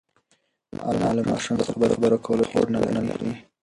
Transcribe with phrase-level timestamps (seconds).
[0.91, 3.31] انا له ماشوم سره د خبرو کولو هېڅ هوډ نهلري.